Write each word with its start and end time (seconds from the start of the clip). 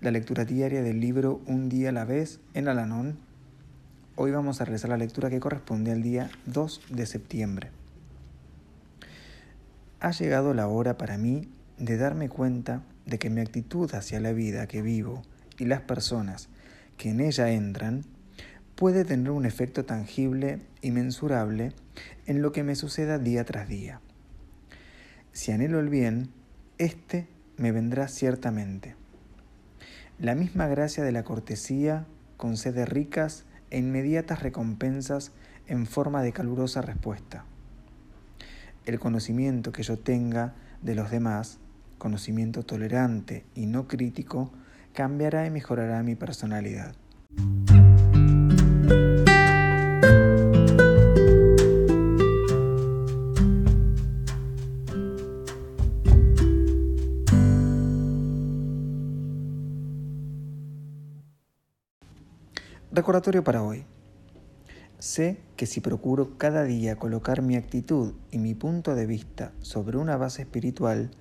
la 0.00 0.10
lectura 0.10 0.46
diaria 0.46 0.82
del 0.82 0.98
libro 0.98 1.42
Un 1.46 1.68
día 1.68 1.90
a 1.90 1.92
la 1.92 2.06
vez 2.06 2.40
en 2.54 2.68
Alanón. 2.68 3.18
Hoy 4.16 4.30
vamos 4.30 4.60
a 4.60 4.64
realizar 4.64 4.88
la 4.88 4.96
lectura 4.96 5.28
que 5.28 5.40
corresponde 5.40 5.92
al 5.92 6.02
día 6.02 6.30
2 6.46 6.80
de 6.88 7.04
septiembre. 7.04 7.70
Ha 10.00 10.12
llegado 10.12 10.54
la 10.54 10.68
hora 10.68 10.96
para 10.96 11.18
mí 11.18 11.50
de 11.76 11.98
darme 11.98 12.30
cuenta 12.30 12.82
de 13.04 13.18
que 13.18 13.28
mi 13.28 13.42
actitud 13.42 13.94
hacia 13.94 14.20
la 14.20 14.32
vida 14.32 14.66
que 14.66 14.80
vivo 14.80 15.20
y 15.58 15.66
las 15.66 15.82
personas 15.82 16.48
que 16.96 17.10
en 17.10 17.20
ella 17.20 17.50
entran 17.50 18.06
puede 18.76 19.04
tener 19.04 19.30
un 19.30 19.44
efecto 19.44 19.84
tangible 19.84 20.60
y 20.80 20.92
mensurable 20.92 21.74
en 22.24 22.40
lo 22.40 22.52
que 22.52 22.62
me 22.62 22.74
suceda 22.74 23.18
día 23.18 23.44
tras 23.44 23.68
día. 23.68 24.00
Si 25.32 25.52
anhelo 25.52 25.78
el 25.78 25.90
bien, 25.90 26.30
éste 26.78 27.28
me 27.58 27.70
vendrá 27.70 28.08
ciertamente. 28.08 28.96
La 30.20 30.34
misma 30.34 30.66
gracia 30.66 31.02
de 31.02 31.12
la 31.12 31.24
cortesía 31.24 32.04
concede 32.36 32.84
ricas 32.84 33.46
e 33.70 33.78
inmediatas 33.78 34.42
recompensas 34.42 35.32
en 35.66 35.86
forma 35.86 36.22
de 36.22 36.32
calurosa 36.32 36.82
respuesta. 36.82 37.46
El 38.84 38.98
conocimiento 38.98 39.72
que 39.72 39.82
yo 39.82 39.98
tenga 39.98 40.52
de 40.82 40.94
los 40.94 41.10
demás, 41.10 41.58
conocimiento 41.96 42.64
tolerante 42.64 43.46
y 43.54 43.64
no 43.64 43.88
crítico, 43.88 44.52
cambiará 44.92 45.46
y 45.46 45.50
mejorará 45.50 46.02
mi 46.02 46.16
personalidad. 46.16 46.94
Recordatorio 62.92 63.44
para 63.44 63.62
hoy. 63.62 63.84
Sé 64.98 65.38
que 65.54 65.66
si 65.66 65.80
procuro 65.80 66.36
cada 66.38 66.64
día 66.64 66.96
colocar 66.96 67.40
mi 67.40 67.54
actitud 67.54 68.14
y 68.32 68.38
mi 68.38 68.56
punto 68.56 68.96
de 68.96 69.06
vista 69.06 69.52
sobre 69.60 69.96
una 69.96 70.16
base 70.16 70.42
espiritual, 70.42 71.12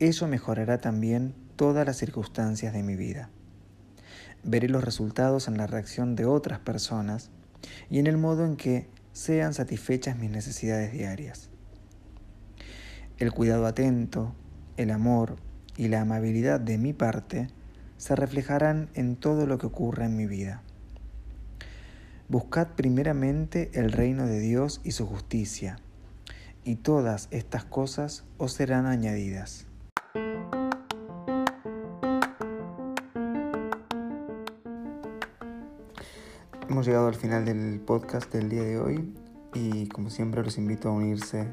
ello 0.00 0.28
mejorará 0.28 0.82
también 0.82 1.34
todas 1.56 1.86
las 1.86 1.96
circunstancias 1.96 2.74
de 2.74 2.82
mi 2.82 2.94
vida. 2.94 3.30
Veré 4.44 4.68
los 4.68 4.84
resultados 4.84 5.48
en 5.48 5.56
la 5.56 5.66
reacción 5.66 6.14
de 6.14 6.26
otras 6.26 6.58
personas 6.58 7.30
y 7.88 8.00
en 8.00 8.06
el 8.06 8.18
modo 8.18 8.44
en 8.44 8.56
que 8.56 8.86
sean 9.14 9.54
satisfechas 9.54 10.18
mis 10.18 10.30
necesidades 10.30 10.92
diarias. 10.92 11.48
El 13.16 13.32
cuidado 13.32 13.64
atento, 13.64 14.34
el 14.76 14.90
amor 14.90 15.36
y 15.74 15.88
la 15.88 16.02
amabilidad 16.02 16.60
de 16.60 16.76
mi 16.76 16.92
parte 16.92 17.48
se 17.96 18.14
reflejarán 18.14 18.90
en 18.92 19.16
todo 19.16 19.46
lo 19.46 19.56
que 19.56 19.68
ocurra 19.68 20.04
en 20.04 20.14
mi 20.14 20.26
vida. 20.26 20.64
Buscad 22.30 22.74
primeramente 22.76 23.70
el 23.72 23.90
reino 23.90 24.26
de 24.26 24.38
Dios 24.38 24.82
y 24.84 24.90
su 24.90 25.06
justicia, 25.06 25.78
y 26.62 26.76
todas 26.76 27.26
estas 27.30 27.64
cosas 27.64 28.24
os 28.36 28.52
serán 28.52 28.84
añadidas. 28.84 29.66
Hemos 36.68 36.84
llegado 36.84 37.08
al 37.08 37.14
final 37.14 37.46
del 37.46 37.80
podcast 37.80 38.30
del 38.30 38.50
día 38.50 38.62
de 38.62 38.78
hoy 38.78 39.14
y 39.54 39.88
como 39.88 40.10
siempre 40.10 40.42
los 40.42 40.58
invito 40.58 40.90
a 40.90 40.92
unirse 40.92 41.48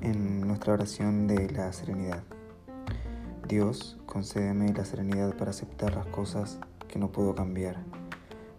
en 0.00 0.40
nuestra 0.40 0.72
oración 0.72 1.28
de 1.28 1.48
la 1.52 1.72
serenidad. 1.72 2.24
Dios, 3.46 4.00
concédeme 4.06 4.72
la 4.72 4.84
serenidad 4.84 5.36
para 5.36 5.52
aceptar 5.52 5.94
las 5.94 6.06
cosas 6.06 6.58
que 6.88 6.98
no 6.98 7.12
puedo 7.12 7.36
cambiar 7.36 7.76